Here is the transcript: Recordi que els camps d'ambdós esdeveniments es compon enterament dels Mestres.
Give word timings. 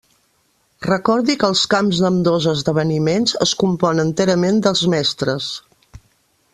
Recordi 0.85 1.35
que 1.43 1.49
els 1.53 1.61
camps 1.73 2.01
d'ambdós 2.05 2.49
esdeveniments 2.53 3.37
es 3.49 3.55
compon 3.63 4.05
enterament 4.09 4.61
dels 4.69 4.85
Mestres. 4.97 5.53